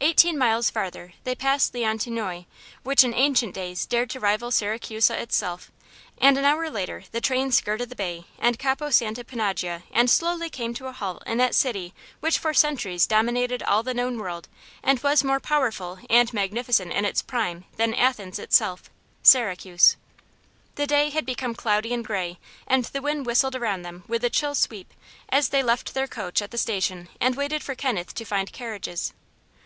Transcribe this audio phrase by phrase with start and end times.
[0.00, 2.46] Eighteen miles farther they passed Leontinoi,
[2.84, 5.70] which in ancient days dared to rival Siracusa itself,
[6.16, 10.48] and an hour later the train skirted the bay and Capo Santa Panagia and slowly
[10.48, 14.48] came to a halt in that city which for centuries dominated all the known world
[14.82, 18.84] and was more powerful and magnificent in its prime than Athens itself
[19.22, 19.96] Syracuse.
[20.76, 24.30] The day had become cloudy and gray and the wind whistled around them with a
[24.30, 24.94] chill sweep
[25.28, 29.12] as they left their coach at the station and waited for Kenneth to find carriages.